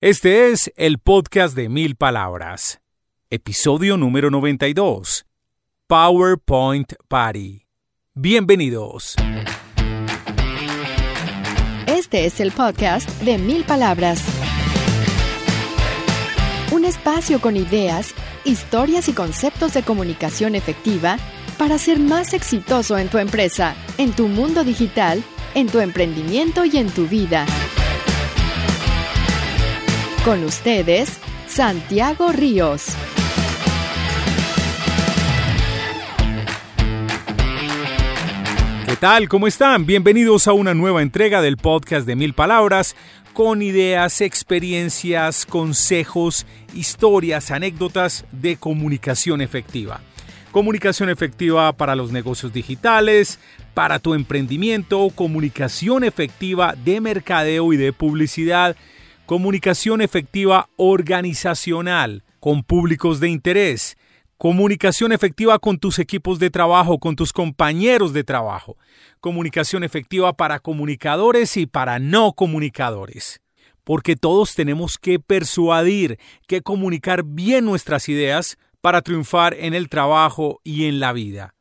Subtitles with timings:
[0.00, 2.80] Este es el podcast de mil palabras,
[3.30, 5.26] episodio número 92,
[5.88, 7.66] PowerPoint Party.
[8.14, 9.16] Bienvenidos.
[11.88, 14.24] Este es el podcast de mil palabras.
[16.70, 21.18] Un espacio con ideas, historias y conceptos de comunicación efectiva
[21.58, 25.24] para ser más exitoso en tu empresa, en tu mundo digital,
[25.56, 27.46] en tu emprendimiento y en tu vida.
[30.28, 32.88] Con ustedes, Santiago Ríos.
[38.84, 39.26] ¿Qué tal?
[39.30, 39.86] ¿Cómo están?
[39.86, 42.94] Bienvenidos a una nueva entrega del podcast de Mil Palabras
[43.32, 50.02] con ideas, experiencias, consejos, historias, anécdotas de comunicación efectiva.
[50.52, 53.38] Comunicación efectiva para los negocios digitales,
[53.72, 58.76] para tu emprendimiento, comunicación efectiva de mercadeo y de publicidad
[59.28, 63.98] comunicación efectiva organizacional con públicos de interés,
[64.38, 68.78] comunicación efectiva con tus equipos de trabajo, con tus compañeros de trabajo,
[69.20, 73.42] comunicación efectiva para comunicadores y para no comunicadores.
[73.84, 80.62] Porque todos tenemos que persuadir, que comunicar bien nuestras ideas para triunfar en el trabajo
[80.64, 81.54] y en la vida.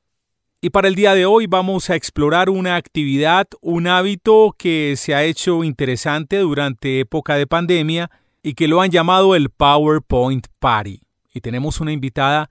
[0.60, 5.14] Y para el día de hoy vamos a explorar una actividad, un hábito que se
[5.14, 8.10] ha hecho interesante durante época de pandemia
[8.42, 11.02] y que lo han llamado el PowerPoint Party.
[11.32, 12.50] Y tenemos una invitada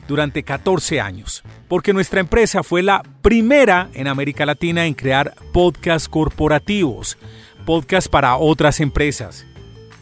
[0.07, 6.09] durante 14 años, porque nuestra empresa fue la primera en América Latina en crear podcasts
[6.09, 7.17] corporativos,
[7.65, 9.45] podcasts para otras empresas.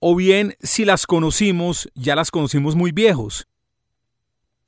[0.00, 3.46] o bien si las conocimos, ya las conocimos muy viejos.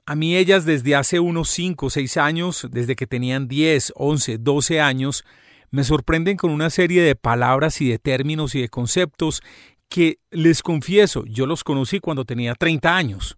[0.06, 4.38] A mí ellas desde hace unos 5 o 6 años, desde que tenían 10, 11,
[4.38, 5.24] 12 años,
[5.70, 9.42] me sorprenden con una serie de palabras y de términos y de conceptos
[9.88, 13.36] que les confieso, yo los conocí cuando tenía 30 años.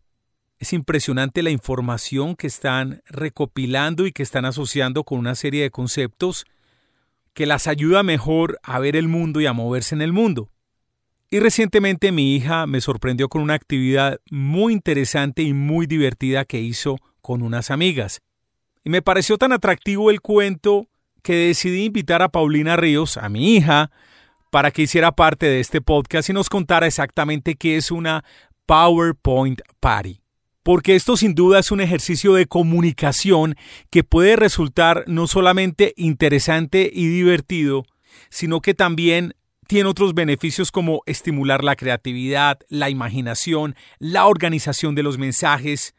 [0.59, 5.71] Es impresionante la información que están recopilando y que están asociando con una serie de
[5.71, 6.47] conceptos
[7.33, 10.51] que las ayuda mejor a ver el mundo y a moverse en el mundo.
[11.31, 16.61] Y recientemente mi hija me sorprendió con una actividad muy interesante y muy divertida que
[16.61, 18.21] hizo con unas amigas.
[18.83, 20.89] Y me pareció tan atractivo el cuento
[21.23, 23.93] que decidí invitar a Paulina Ríos, a mi hija,
[24.51, 28.25] para que hiciera parte de este podcast y nos contara exactamente qué es una
[28.67, 30.21] PowerPoint Party
[30.69, 33.57] porque esto sin duda es un ejercicio de comunicación
[33.89, 37.87] que puede resultar no solamente interesante y divertido,
[38.29, 39.33] sino que también
[39.67, 45.95] tiene otros beneficios como estimular la creatividad, la imaginación, la organización de los mensajes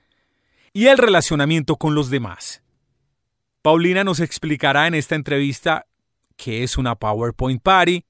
[0.71, 2.61] y el relacionamiento con los demás.
[3.63, 5.87] Paulina nos explicará en esta entrevista
[6.35, 8.05] qué es una PowerPoint Party,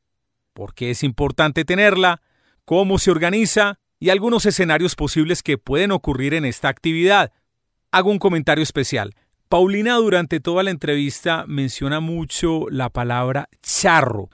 [0.52, 2.22] por qué es importante tenerla,
[2.66, 7.32] cómo se organiza y algunos escenarios posibles que pueden ocurrir en esta actividad.
[7.92, 9.16] Hago un comentario especial.
[9.50, 14.30] Paulina durante toda la entrevista menciona mucho la palabra charro.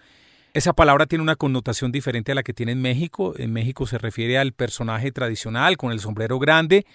[0.53, 3.33] Esa palabra tiene una connotación diferente a la que tiene en México.
[3.37, 6.85] En México se refiere al personaje tradicional con el sombrero grande.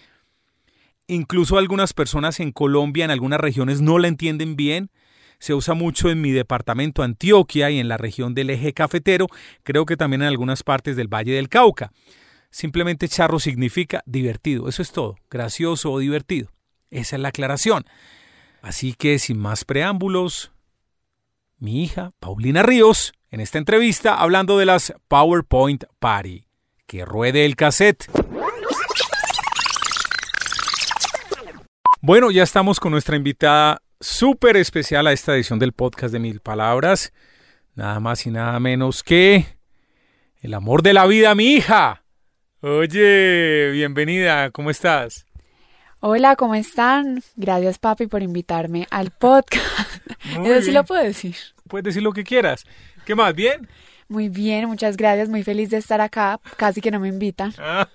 [1.08, 4.90] Incluso algunas personas en Colombia, en algunas regiones, no la entienden bien.
[5.38, 9.26] Se usa mucho en mi departamento Antioquia y en la región del eje cafetero,
[9.62, 11.90] creo que también en algunas partes del Valle del Cauca.
[12.50, 16.50] Simplemente charro significa divertido, eso es todo, gracioso o divertido.
[16.90, 17.84] Esa es la aclaración.
[18.62, 20.52] Así que sin más preámbulos,
[21.58, 26.46] mi hija Paulina Ríos, en esta entrevista hablando de las PowerPoint Party.
[26.86, 28.10] Que ruede el cassette.
[32.00, 36.40] Bueno, ya estamos con nuestra invitada súper especial a esta edición del podcast de Mil
[36.40, 37.12] Palabras.
[37.74, 39.58] Nada más y nada menos que
[40.40, 41.99] el amor de la vida, mi hija.
[42.62, 45.24] Oye, bienvenida, ¿cómo estás?
[46.00, 47.22] Hola, ¿cómo están?
[47.34, 49.64] Gracias, papi, por invitarme al podcast.
[50.44, 51.36] Eso sí lo puedo decir.
[51.68, 52.66] Puedes decir lo que quieras.
[53.06, 53.34] ¿Qué más?
[53.34, 53.66] ¿Bien?
[54.08, 55.30] Muy bien, muchas gracias.
[55.30, 56.38] Muy feliz de estar acá.
[56.58, 57.54] Casi que no me invitan.
[57.58, 57.88] Ah,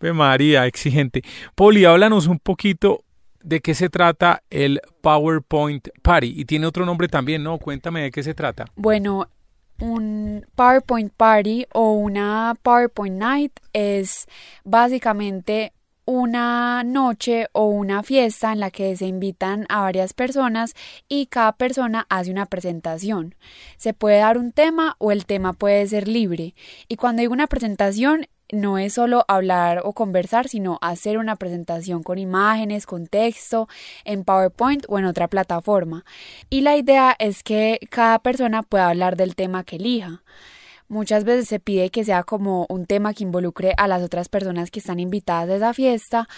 [0.00, 1.22] María, exigente.
[1.54, 3.04] Poli, háblanos un poquito
[3.44, 6.34] de qué se trata el PowerPoint Party.
[6.36, 7.58] Y tiene otro nombre también, ¿no?
[7.58, 8.64] Cuéntame de qué se trata.
[8.74, 9.28] Bueno,
[9.80, 14.26] un PowerPoint Party o una PowerPoint Night es
[14.64, 15.72] básicamente
[16.04, 20.74] una noche o una fiesta en la que se invitan a varias personas
[21.06, 23.34] y cada persona hace una presentación.
[23.76, 26.54] Se puede dar un tema o el tema puede ser libre.
[26.88, 32.02] Y cuando digo una presentación no es solo hablar o conversar, sino hacer una presentación
[32.02, 33.68] con imágenes, con texto,
[34.04, 36.04] en PowerPoint o en otra plataforma.
[36.50, 40.22] Y la idea es que cada persona pueda hablar del tema que elija.
[40.88, 44.70] Muchas veces se pide que sea como un tema que involucre a las otras personas
[44.70, 46.28] que están invitadas a esa fiesta,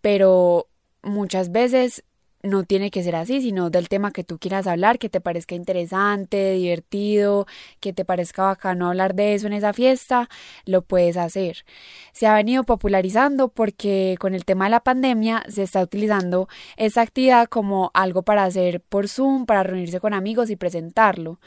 [0.00, 0.66] pero
[1.02, 2.02] muchas veces
[2.42, 5.54] no tiene que ser así, sino del tema que tú quieras hablar, que te parezca
[5.54, 7.46] interesante, divertido,
[7.80, 10.28] que te parezca bacano hablar de eso en esa fiesta,
[10.64, 11.64] lo puedes hacer.
[12.12, 17.02] Se ha venido popularizando porque con el tema de la pandemia se está utilizando esta
[17.02, 21.38] actividad como algo para hacer por Zoom, para reunirse con amigos y presentarlo.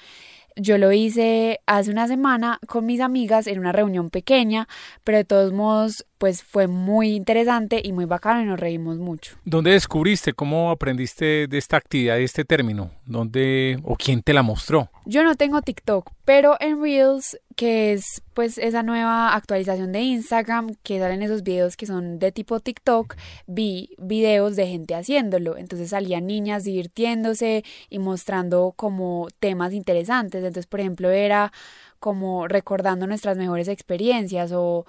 [0.57, 4.69] Yo lo hice hace una semana con mis amigas en una reunión pequeña,
[5.03, 9.35] pero de todos modos pues fue muy interesante y muy bacano y nos reímos mucho.
[9.43, 12.91] ¿Dónde descubriste, cómo aprendiste de esta actividad y este término?
[13.05, 14.89] ¿Dónde o quién te la mostró?
[15.05, 20.75] Yo no tengo TikTok, pero en Reels, que es pues esa nueva actualización de Instagram,
[20.83, 23.15] que salen esos videos que son de tipo TikTok,
[23.47, 25.55] vi videos de gente haciéndolo.
[25.55, 30.43] Entonces salían niñas divirtiéndose y mostrando como temas interesantes.
[30.43, 31.53] Entonces, por ejemplo, era
[31.99, 34.85] como recordando nuestras mejores experiencias o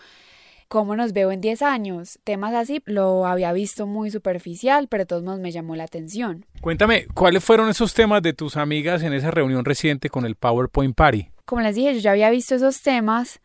[0.68, 2.18] cómo nos veo en 10 años.
[2.24, 6.46] Temas así lo había visto muy superficial, pero de todos modos me llamó la atención.
[6.60, 10.94] Cuéntame, ¿cuáles fueron esos temas de tus amigas en esa reunión reciente con el PowerPoint
[10.94, 11.30] Party?
[11.44, 13.40] Como les dije, yo ya había visto esos temas,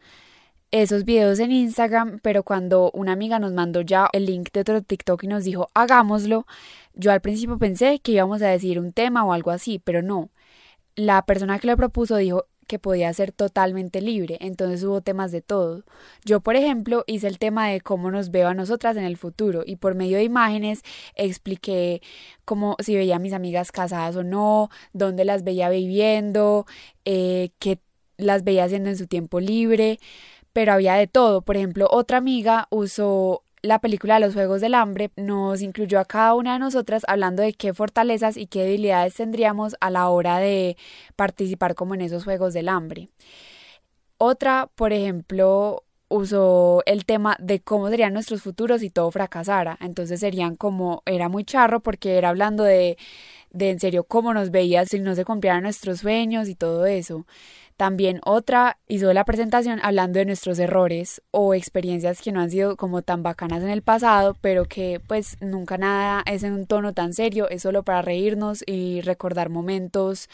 [0.71, 4.81] esos videos en Instagram, pero cuando una amiga nos mandó ya el link de otro
[4.81, 6.47] TikTok y nos dijo hagámoslo,
[6.93, 10.29] yo al principio pensé que íbamos a decir un tema o algo así, pero no.
[10.95, 15.41] La persona que lo propuso dijo, que podía ser totalmente libre, entonces hubo temas de
[15.41, 15.83] todo.
[16.23, 19.63] Yo, por ejemplo, hice el tema de cómo nos veo a nosotras en el futuro
[19.65, 20.81] y por medio de imágenes
[21.15, 22.01] expliqué
[22.45, 26.65] cómo si veía a mis amigas casadas o no, dónde las veía viviendo,
[27.03, 27.79] eh, qué
[28.15, 29.99] las veía haciendo en su tiempo libre,
[30.53, 31.41] pero había de todo.
[31.41, 36.33] Por ejemplo, otra amiga usó la película los Juegos del Hambre nos incluyó a cada
[36.33, 40.77] una de nosotras hablando de qué fortalezas y qué debilidades tendríamos a la hora de
[41.15, 43.09] participar como en esos Juegos del Hambre.
[44.17, 49.77] Otra, por ejemplo, usó el tema de cómo serían nuestros futuros si todo fracasara.
[49.81, 52.97] Entonces serían como, era muy charro porque era hablando de,
[53.51, 57.25] de en serio cómo nos veía si no se cumplieran nuestros sueños y todo eso.
[57.81, 62.77] También otra hizo la presentación hablando de nuestros errores o experiencias que no han sido
[62.77, 66.93] como tan bacanas en el pasado, pero que pues nunca nada es en un tono
[66.93, 70.29] tan serio, es solo para reírnos y recordar momentos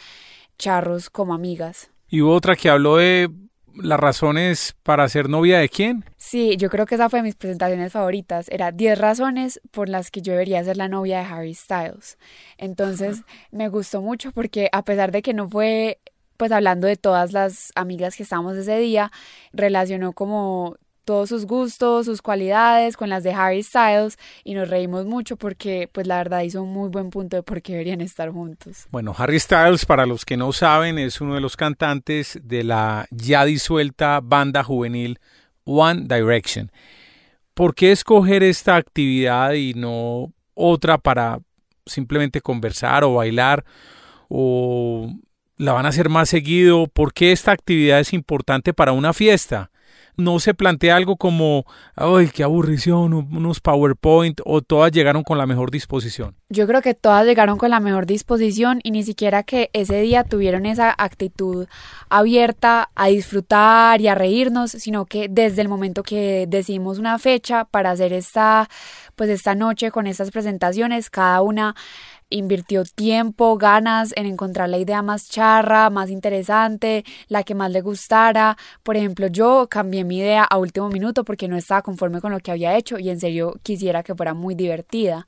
[0.58, 1.90] charros como amigas.
[2.10, 3.30] Y hubo otra que habló de
[3.76, 6.04] las razones para ser novia de quién?
[6.18, 8.50] Sí, yo creo que esa fue de mis presentaciones favoritas.
[8.50, 12.18] Era 10 razones por las que yo debería ser la novia de Harry Styles.
[12.58, 16.00] Entonces me gustó mucho porque a pesar de que no fue
[16.38, 19.12] pues hablando de todas las amigas que estábamos ese día,
[19.54, 20.78] relacionó como
[21.08, 25.90] todos sus gustos, sus cualidades, con las de Harry Styles y nos reímos mucho porque
[25.92, 28.88] pues la verdad hizo un muy buen punto de por qué deberían estar juntos.
[28.92, 33.08] Bueno, Harry Styles, para los que no saben, es uno de los cantantes de la
[33.10, 35.18] ya disuelta banda juvenil
[35.64, 36.72] One Direction.
[37.54, 41.40] ¿Por qué escoger esta actividad y no otra para
[41.86, 43.64] simplemente conversar o bailar
[44.28, 45.10] o
[45.58, 46.88] la van a hacer más seguido?
[46.88, 49.72] ¿Por qué esta actividad es importante para una fiesta?
[50.18, 55.46] no se plantea algo como, ay, qué aburrición, unos PowerPoint, o todas llegaron con la
[55.46, 56.36] mejor disposición.
[56.50, 60.24] Yo creo que todas llegaron con la mejor disposición y ni siquiera que ese día
[60.24, 61.68] tuvieron esa actitud
[62.10, 67.66] abierta a disfrutar y a reírnos, sino que desde el momento que decidimos una fecha
[67.66, 68.70] para hacer esta,
[69.16, 71.76] pues esta noche con estas presentaciones, cada una
[72.30, 77.82] invirtió tiempo, ganas en encontrar la idea más charra, más interesante, la que más le
[77.82, 78.58] gustara.
[78.84, 82.40] Por ejemplo, yo cambié mi idea a último minuto porque no estaba conforme con lo
[82.40, 85.28] que había hecho y en serio quisiera que fuera muy divertida.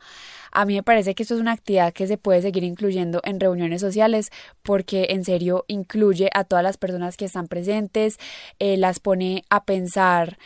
[0.51, 3.39] A mí me parece que esto es una actividad que se puede seguir incluyendo en
[3.39, 4.31] reuniones sociales
[4.63, 8.17] porque en serio incluye a todas las personas que están presentes,
[8.57, 10.37] eh, las pone a pensar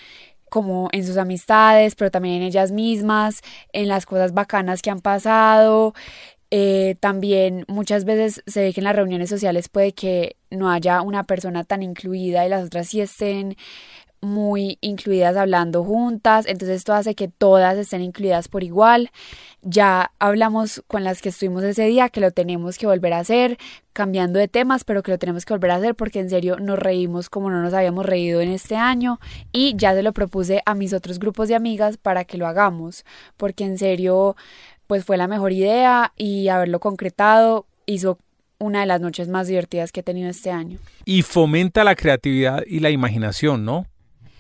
[0.54, 3.42] como en sus amistades, pero también en ellas mismas,
[3.72, 5.96] en las cosas bacanas que han pasado,
[6.56, 11.02] eh, también muchas veces se ve que en las reuniones sociales puede que no haya
[11.02, 13.58] una persona tan incluida y las otras sí estén
[14.22, 19.10] muy incluidas hablando juntas, entonces esto hace que todas estén incluidas por igual.
[19.64, 23.58] Ya hablamos con las que estuvimos ese día que lo tenemos que volver a hacer,
[23.92, 26.78] cambiando de temas, pero que lo tenemos que volver a hacer porque en serio nos
[26.78, 29.20] reímos como no nos habíamos reído en este año
[29.52, 33.06] y ya se lo propuse a mis otros grupos de amigas para que lo hagamos,
[33.38, 34.36] porque en serio
[34.88, 38.18] pues fue la mejor idea y haberlo concretado hizo
[38.60, 40.80] una de las noches más divertidas que he tenido este año.
[41.06, 43.86] Y fomenta la creatividad y la imaginación, ¿no?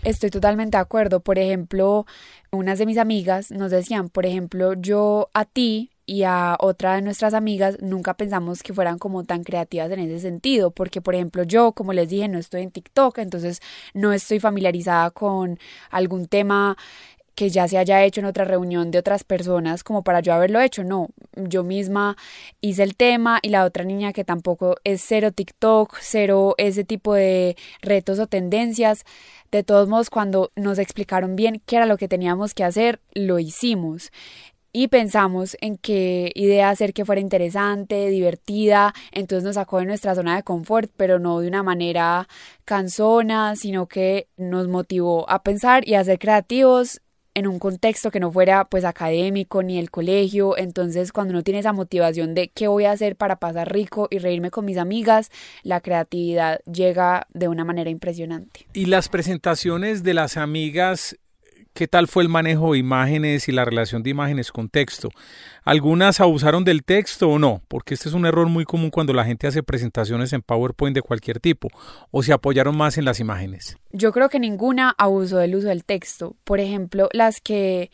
[0.04, 1.22] Estoy totalmente de acuerdo.
[1.22, 2.06] Por ejemplo,
[2.52, 7.02] unas de mis amigas nos decían, por ejemplo, yo a ti y a otra de
[7.02, 11.44] nuestras amigas nunca pensamos que fueran como tan creativas en ese sentido, porque por ejemplo
[11.44, 13.62] yo, como les dije, no estoy en TikTok, entonces
[13.94, 15.60] no estoy familiarizada con
[15.90, 16.78] algún tema
[17.36, 20.60] que ya se haya hecho en otra reunión de otras personas como para yo haberlo
[20.62, 22.18] hecho, no, yo misma
[22.62, 27.14] hice el tema y la otra niña que tampoco es cero TikTok, cero ese tipo
[27.14, 29.04] de retos o tendencias,
[29.52, 33.40] de todos modos cuando nos explicaron bien qué era lo que teníamos que hacer, lo
[33.40, 34.12] hicimos.
[34.76, 40.16] Y pensamos en qué idea hacer que fuera interesante, divertida, entonces nos sacó de nuestra
[40.16, 42.28] zona de confort, pero no de una manera
[42.66, 47.03] cansona, sino que nos motivó a pensar y a ser creativos
[47.36, 51.60] en un contexto que no fuera pues académico ni el colegio, entonces cuando uno tiene
[51.60, 55.32] esa motivación de qué voy a hacer para pasar rico y reírme con mis amigas,
[55.64, 58.68] la creatividad llega de una manera impresionante.
[58.74, 61.18] Y las presentaciones de las amigas
[61.74, 65.10] qué tal fue el manejo de imágenes y la relación de imágenes con texto.
[65.64, 67.62] ¿Algunas abusaron del texto o no?
[67.68, 71.02] Porque este es un error muy común cuando la gente hace presentaciones en PowerPoint de
[71.02, 71.70] cualquier tipo.
[72.12, 73.78] ¿O se apoyaron más en las imágenes?
[73.92, 76.36] Yo creo que ninguna abusó del uso del texto.
[76.44, 77.92] Por ejemplo, las que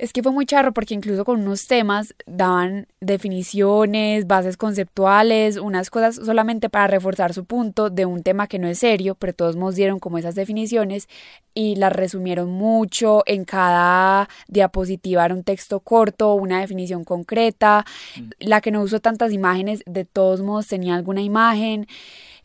[0.00, 5.90] es que fue muy charro porque incluso con unos temas daban definiciones, bases conceptuales, unas
[5.90, 9.56] cosas solamente para reforzar su punto de un tema que no es serio, pero todos
[9.56, 11.06] nos dieron como esas definiciones
[11.52, 13.24] y las resumieron mucho.
[13.26, 17.84] En cada diapositiva era un texto corto, una definición concreta.
[18.16, 18.28] Mm.
[18.38, 21.86] La que no usó tantas imágenes, de todos modos tenía alguna imagen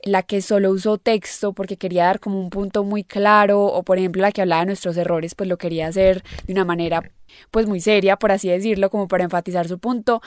[0.06, 3.98] la que solo usó texto porque quería dar como un punto muy claro o por
[3.98, 7.12] ejemplo la que hablaba de nuestros errores pues lo quería hacer de una manera
[7.52, 10.22] pues muy seria, por así decirlo, como para enfatizar su punto.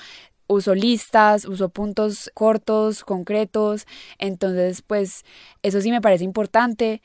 [0.47, 3.87] Usó listas, usó puntos cortos, concretos,
[4.19, 5.25] entonces pues
[5.63, 7.03] eso sí me parece importante.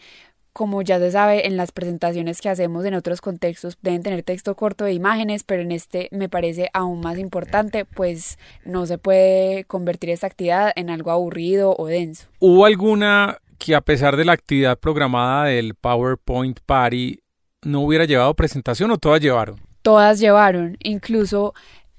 [0.53, 4.55] Como ya se sabe, en las presentaciones que hacemos en otros contextos deben tener texto
[4.55, 9.65] corto de imágenes, pero en este me parece aún más importante, pues no se puede
[9.65, 12.27] convertir esta actividad en algo aburrido o denso.
[12.39, 17.19] ¿Hubo alguna que a pesar de la actividad programada del PowerPoint Party
[17.63, 19.59] no hubiera llevado presentación o todas llevaron?
[19.83, 21.53] todas llevaron, incluso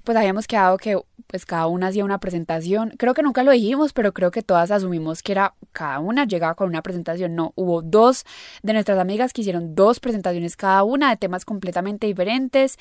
[0.05, 0.97] pues habíamos quedado que
[1.27, 2.91] pues cada una hacía una presentación.
[2.97, 6.55] Creo que nunca lo dijimos, pero creo que todas asumimos que era cada una llegaba
[6.55, 7.35] con una presentación.
[7.35, 8.23] No, hubo dos
[8.63, 12.77] de nuestras amigas que hicieron dos presentaciones cada una de temas completamente diferentes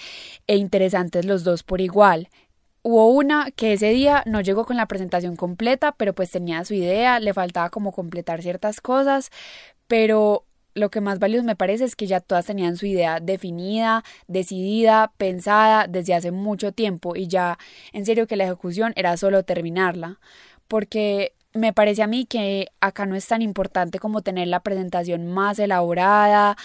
[0.47, 2.29] e interesantes los dos por igual.
[2.83, 6.75] Hubo una que ese día no llegó con la presentación completa, pero pues tenía su
[6.75, 9.31] idea, le faltaba como completar ciertas cosas,
[9.87, 10.44] pero
[10.75, 15.13] lo que más valioso me parece es que ya todas tenían su idea definida, decidida,
[15.17, 17.59] pensada desde hace mucho tiempo y ya
[17.93, 20.19] en serio que la ejecución era solo terminarla.
[20.69, 25.27] Porque me parece a mí que acá no es tan importante como tener la presentación
[25.27, 26.57] más elaborada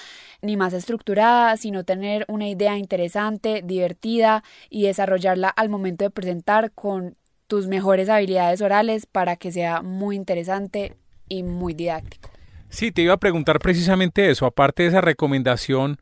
[0.41, 6.71] ni más estructurada, sino tener una idea interesante, divertida y desarrollarla al momento de presentar
[6.71, 7.15] con
[7.47, 10.95] tus mejores habilidades orales para que sea muy interesante
[11.27, 12.28] y muy didáctico.
[12.69, 15.97] Sí, te iba a preguntar precisamente eso, aparte de esa recomendación,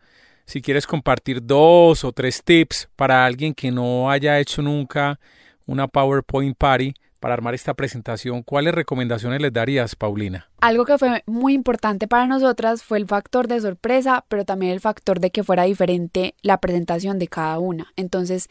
[0.45, 5.19] si quieres compartir dos o tres tips para alguien que no haya hecho nunca
[5.65, 10.49] una PowerPoint Party, para armar esta presentación, ¿cuáles recomendaciones les darías, Paulina?
[10.61, 14.79] Algo que fue muy importante para nosotras fue el factor de sorpresa, pero también el
[14.79, 17.91] factor de que fuera diferente la presentación de cada una.
[17.95, 18.49] Entonces,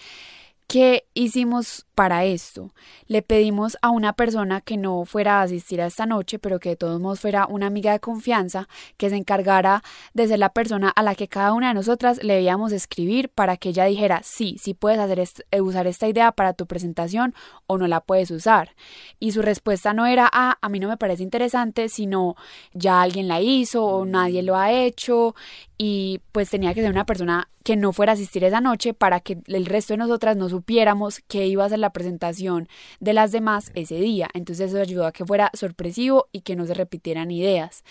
[0.68, 2.74] ¿Qué hicimos para esto?
[3.06, 6.70] Le pedimos a una persona que no fuera a asistir a esta noche, pero que
[6.70, 10.88] de todos modos fuera una amiga de confianza, que se encargara de ser la persona
[10.88, 14.56] a la que cada una de nosotras le debíamos escribir para que ella dijera sí,
[14.60, 17.32] sí puedes hacer eh, usar esta idea para tu presentación
[17.68, 18.74] o no la puedes usar.
[19.20, 22.34] Y su respuesta no era ah, a mí no me parece interesante, sino
[22.72, 25.36] ya alguien la hizo o nadie lo ha hecho
[25.78, 29.18] y pues tenía que ser una persona que no fuera a asistir esa noche para
[29.18, 32.68] que el resto de nosotras no supiéramos que iba a ser la presentación
[33.00, 34.28] de las demás ese día.
[34.34, 37.82] Entonces eso ayudó a que fuera sorpresivo y que no se repitieran ideas.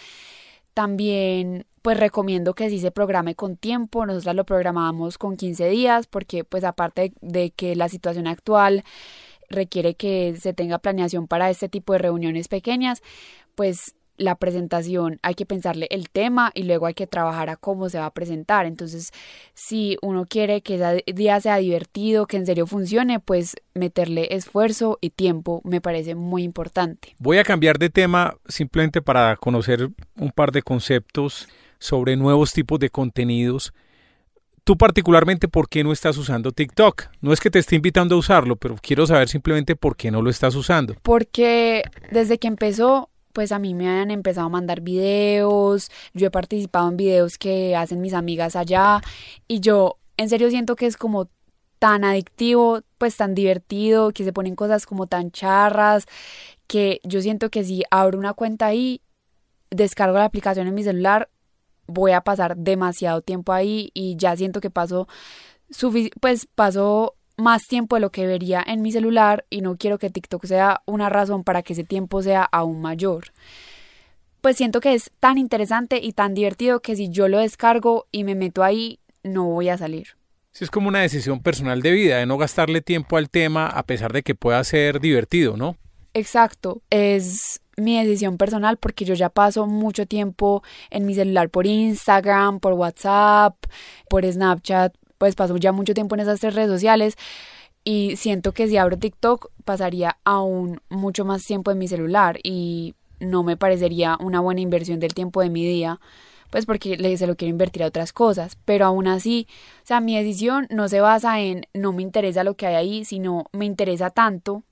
[0.74, 6.08] También pues recomiendo que si se programe con tiempo, nosotras lo programábamos con 15 días
[6.08, 8.86] porque pues aparte de que la situación actual
[9.50, 13.04] requiere que se tenga planeación para este tipo de reuniones pequeñas,
[13.56, 17.90] pues la presentación hay que pensarle el tema y luego hay que trabajar a cómo
[17.90, 18.66] se va a presentar.
[18.66, 19.12] Entonces,
[19.54, 24.98] si uno quiere que ese día sea divertido, que en serio funcione, pues meterle esfuerzo
[25.02, 27.16] y tiempo me parece muy importante.
[27.20, 31.48] Voy a cambiar de tema simplemente para conocer un par de conceptos
[31.80, 33.74] sobre nuevos tipos de contenidos.
[34.64, 37.04] Tú particularmente, ¿por qué no estás usando TikTok?
[37.22, 40.24] No es que te esté invitando a usarlo, pero quiero saber simplemente por qué no
[40.24, 40.96] lo estás usando.
[41.04, 46.32] Porque desde que empezó pues a mí me han empezado a mandar videos, yo he
[46.32, 49.02] participado en videos que hacen mis amigas allá
[49.46, 51.28] y yo en serio siento que es como
[51.78, 56.06] tan adictivo, pues tan divertido, que se ponen cosas como tan charras,
[56.66, 59.02] que yo siento que si abro una cuenta ahí,
[59.70, 61.30] descargo la aplicación en mi celular,
[61.88, 65.10] voy a pasar demasiado tiempo ahí y ya siento que paso,
[66.22, 70.10] pues paso más tiempo de lo que vería en mi celular y no quiero que
[70.10, 73.26] TikTok sea una razón para que ese tiempo sea aún mayor.
[74.42, 78.24] Pues siento que es tan interesante y tan divertido que si yo lo descargo y
[78.24, 80.10] me meto ahí, no voy a salir.
[80.52, 83.84] Sí, es como una decisión personal de vida, de no gastarle tiempo al tema a
[83.84, 85.76] pesar de que pueda ser divertido, ¿no?
[86.14, 91.66] Exacto, es mi decisión personal porque yo ya paso mucho tiempo en mi celular por
[91.68, 93.56] Instagram, por WhatsApp,
[94.10, 97.16] por Snapchat, pues paso ya mucho tiempo en esas tres redes sociales
[97.84, 102.96] y siento que si abro TikTok pasaría aún mucho más tiempo en mi celular y
[103.20, 106.00] no me parecería una buena inversión del tiempo de mi día
[106.50, 109.48] pues porque se lo quiero invertir a otras cosas, pero aún así,
[109.84, 113.04] o sea, mi decisión no se basa en no me interesa lo que hay ahí,
[113.06, 114.64] sino me interesa tanto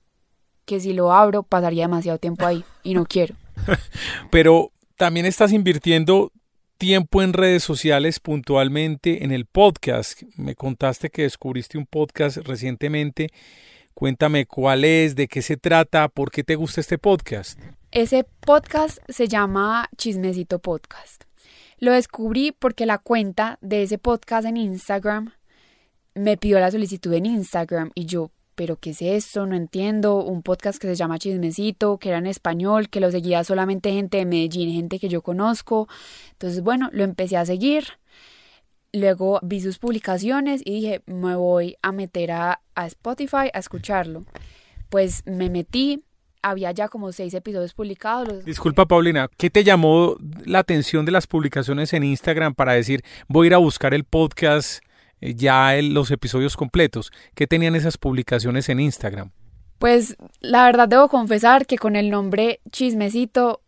[0.64, 3.34] que si lo abro pasaría demasiado tiempo ahí y no quiero.
[4.30, 6.32] pero también estás invirtiendo
[6.78, 10.22] tiempo en redes sociales, puntualmente en el podcast.
[10.36, 13.28] Me contaste que descubriste un podcast recientemente.
[13.94, 17.58] Cuéntame cuál es, de qué se trata, por qué te gusta este podcast.
[17.92, 21.24] Ese podcast se llama Chismecito Podcast.
[21.78, 25.32] Lo descubrí porque la cuenta de ese podcast en Instagram
[26.14, 29.46] me pidió la solicitud en Instagram y yo, pero ¿qué es esto?
[29.46, 30.22] No entiendo.
[30.22, 34.18] Un podcast que se llama Chismecito, que era en español, que lo seguía solamente gente
[34.18, 35.88] de Medellín, gente que yo conozco.
[36.32, 37.84] Entonces, bueno, lo empecé a seguir.
[38.92, 44.24] Luego vi sus publicaciones y dije, me voy a meter a, a Spotify a escucharlo.
[44.88, 46.04] Pues me metí,
[46.42, 48.44] había ya como seis episodios publicados.
[48.44, 53.46] Disculpa, Paulina, ¿qué te llamó la atención de las publicaciones en Instagram para decir, voy
[53.46, 54.84] a ir a buscar el podcast
[55.24, 57.10] eh, ya los episodios completos.
[57.34, 59.30] ¿Qué tenían esas publicaciones en Instagram?
[59.78, 63.62] Pues la verdad debo confesar que con el nombre chismecito,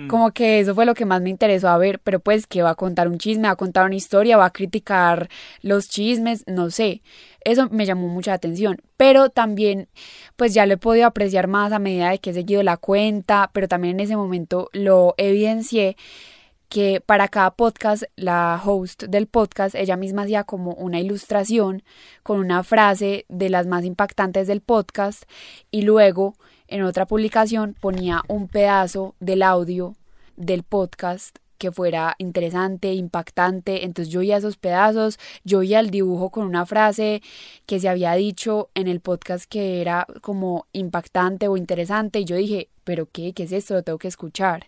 [0.00, 0.06] mm.
[0.06, 2.70] como que eso fue lo que más me interesó a ver, pero pues que va
[2.70, 5.30] a contar un chisme, va a contar una historia, va a criticar
[5.62, 7.00] los chismes, no sé.
[7.42, 9.88] Eso me llamó mucha atención, pero también
[10.36, 13.50] pues ya lo he podido apreciar más a medida de que he seguido la cuenta,
[13.54, 15.96] pero también en ese momento lo evidencié
[16.72, 21.82] que para cada podcast, la host del podcast, ella misma hacía como una ilustración
[22.22, 25.24] con una frase de las más impactantes del podcast
[25.70, 26.34] y luego
[26.68, 29.96] en otra publicación ponía un pedazo del audio
[30.36, 33.84] del podcast que fuera interesante, impactante.
[33.84, 37.22] Entonces yo oía esos pedazos, yo oía el dibujo con una frase
[37.66, 42.34] que se había dicho en el podcast que era como impactante o interesante y yo
[42.34, 43.32] dije, pero ¿qué?
[43.32, 43.74] ¿Qué es esto?
[43.74, 44.66] Lo tengo que escuchar.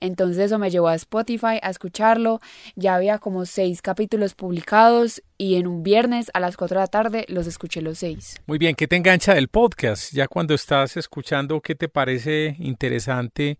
[0.00, 2.40] Entonces eso me llevó a Spotify a escucharlo.
[2.74, 6.86] Ya había como seis capítulos publicados y en un viernes a las cuatro de la
[6.86, 8.40] tarde los escuché los seis.
[8.46, 10.14] Muy bien, ¿qué te engancha del podcast?
[10.14, 13.58] Ya cuando estás escuchando, ¿qué te parece interesante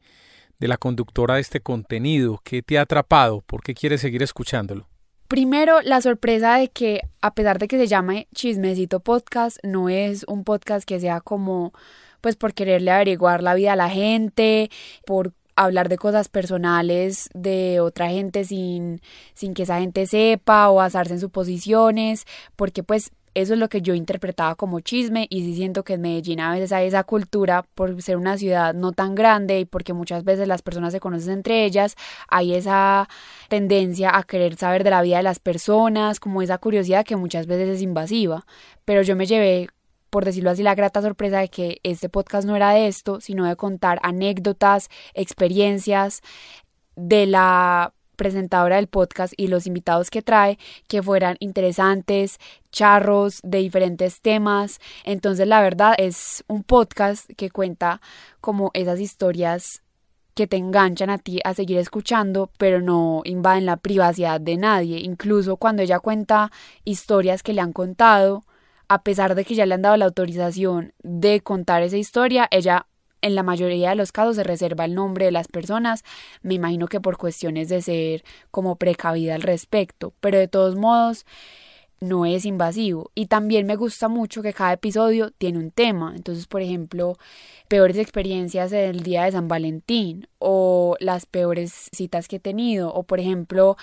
[0.61, 2.41] de la conductora de este contenido?
[2.45, 3.41] ¿Qué te ha atrapado?
[3.41, 4.87] ¿Por qué quieres seguir escuchándolo?
[5.27, 10.25] Primero, la sorpresa de que a pesar de que se llame Chismecito Podcast, no es
[10.29, 11.73] un podcast que sea como
[12.21, 14.71] pues por quererle averiguar la vida a la gente,
[15.07, 15.33] por
[15.65, 19.01] hablar de cosas personales de otra gente sin,
[19.35, 23.81] sin que esa gente sepa o basarse en suposiciones, porque pues eso es lo que
[23.81, 27.65] yo interpretaba como chisme y sí siento que en Medellín a veces hay esa cultura
[27.75, 31.35] por ser una ciudad no tan grande y porque muchas veces las personas se conocen
[31.35, 31.95] entre ellas,
[32.29, 33.09] hay esa
[33.49, 37.47] tendencia a querer saber de la vida de las personas, como esa curiosidad que muchas
[37.47, 38.47] veces es invasiva,
[38.85, 39.69] pero yo me llevé
[40.11, 43.47] por decirlo así, la grata sorpresa de que este podcast no era de esto, sino
[43.47, 46.21] de contar anécdotas, experiencias
[46.97, 52.39] de la presentadora del podcast y los invitados que trae que fueran interesantes,
[52.71, 54.79] charros de diferentes temas.
[55.05, 58.03] Entonces, la verdad es un podcast que cuenta
[58.43, 59.83] como esas historias
[60.35, 64.99] que te enganchan a ti a seguir escuchando, pero no invaden la privacidad de nadie.
[64.99, 66.53] Incluso cuando ella cuenta
[66.85, 68.45] historias que le han contado,
[68.91, 72.89] a pesar de que ya le han dado la autorización de contar esa historia, ella
[73.23, 76.03] en la mayoría de los casos se reserva el nombre de las personas,
[76.43, 81.25] me imagino que por cuestiones de ser como precavida al respecto, pero de todos modos
[82.01, 83.13] no es invasivo.
[83.15, 87.17] Y también me gusta mucho que cada episodio tiene un tema, entonces por ejemplo,
[87.69, 93.05] peores experiencias del día de San Valentín o las peores citas que he tenido o
[93.05, 93.77] por ejemplo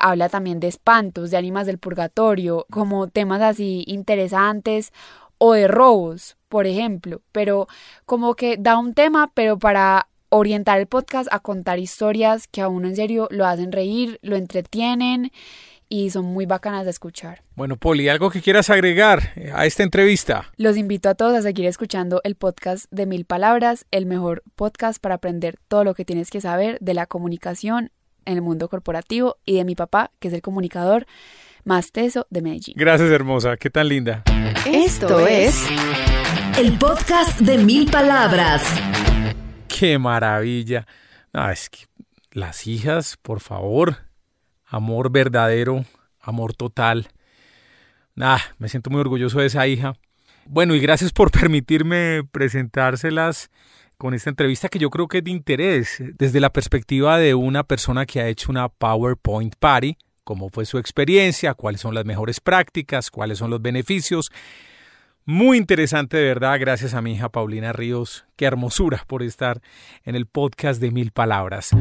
[0.00, 4.92] habla también de espantos, de ánimas del purgatorio, como temas así interesantes
[5.38, 7.68] o de robos, por ejemplo, pero
[8.04, 12.68] como que da un tema, pero para orientar el podcast a contar historias que a
[12.68, 15.30] uno en serio lo hacen reír, lo entretienen
[15.88, 17.42] y son muy bacanas de escuchar.
[17.54, 20.52] Bueno, Poli, ¿algo que quieras agregar a esta entrevista?
[20.56, 25.00] Los invito a todos a seguir escuchando el podcast de Mil Palabras, el mejor podcast
[25.00, 27.90] para aprender todo lo que tienes que saber de la comunicación
[28.28, 31.06] en el mundo corporativo y de mi papá, que es el comunicador
[31.64, 32.74] más teso de Medellín.
[32.76, 33.56] Gracias, hermosa.
[33.56, 34.22] Qué tan linda.
[34.66, 35.66] Esto es
[36.58, 38.62] el podcast de mil palabras.
[39.66, 40.86] Qué maravilla.
[41.32, 41.86] No, es que
[42.30, 43.96] las hijas, por favor,
[44.66, 45.86] amor verdadero,
[46.20, 47.08] amor total.
[48.14, 49.94] Nah, me siento muy orgulloso de esa hija.
[50.44, 53.50] Bueno, y gracias por permitirme presentárselas
[53.98, 57.64] con esta entrevista que yo creo que es de interés desde la perspectiva de una
[57.64, 62.40] persona que ha hecho una PowerPoint Party, cómo fue su experiencia, cuáles son las mejores
[62.40, 64.30] prácticas, cuáles son los beneficios.
[65.24, 69.60] Muy interesante de verdad, gracias a mi hija Paulina Ríos, qué hermosura por estar
[70.04, 71.72] en el podcast de Mil Palabras.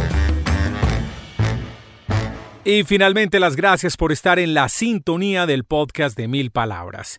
[2.66, 7.18] Y finalmente las gracias por estar en la sintonía del podcast de Mil Palabras.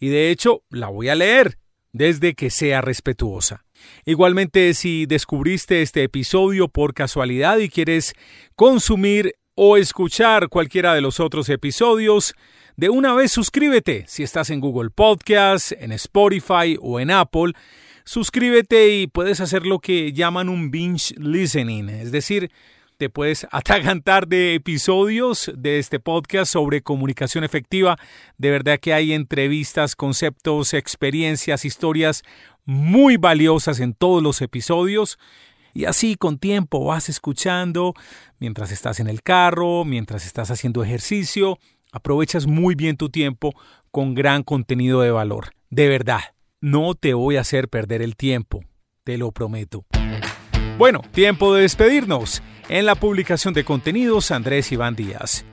[0.01, 1.59] y de hecho la voy a leer
[1.93, 3.63] desde que sea respetuosa.
[4.05, 8.15] Igualmente, si descubriste este episodio por casualidad y quieres
[8.57, 12.33] consumir o escuchar cualquiera de los otros episodios,
[12.77, 17.51] de una vez suscríbete si estás en Google Podcast, en Spotify o en Apple.
[18.05, 22.49] Suscríbete y puedes hacer lo que llaman un binge listening, es decir,
[22.95, 27.97] te puedes atragantar de episodios de este podcast sobre comunicación efectiva.
[28.37, 32.23] De verdad que hay entrevistas, conceptos, experiencias, historias
[32.63, 35.19] muy valiosas en todos los episodios.
[35.73, 37.93] Y así con tiempo vas escuchando
[38.39, 41.59] mientras estás en el carro, mientras estás haciendo ejercicio,
[41.91, 43.53] aprovechas muy bien tu tiempo
[43.91, 45.51] con gran contenido de valor.
[45.69, 46.21] De verdad,
[46.61, 48.63] no te voy a hacer perder el tiempo,
[49.03, 49.85] te lo prometo.
[50.77, 52.41] Bueno, tiempo de despedirnos.
[52.69, 55.43] En la publicación de contenidos, Andrés Iván Díaz.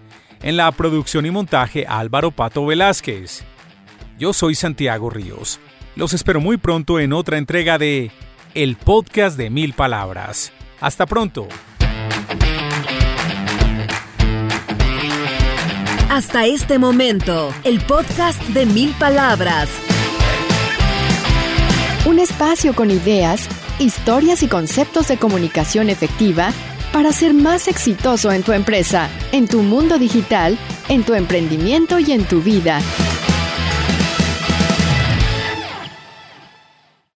[0.42, 3.42] En la producción y montaje, Álvaro Pato Velázquez.
[4.18, 5.58] Yo soy Santiago Ríos.
[5.96, 8.10] Los espero muy pronto en otra entrega de
[8.56, 10.50] El Podcast de Mil Palabras.
[10.80, 11.46] Hasta pronto.
[16.08, 19.68] Hasta este momento, el podcast de Mil Palabras.
[22.06, 23.46] Un espacio con ideas,
[23.78, 26.54] historias y conceptos de comunicación efectiva
[26.94, 30.56] para ser más exitoso en tu empresa, en tu mundo digital,
[30.88, 32.80] en tu emprendimiento y en tu vida.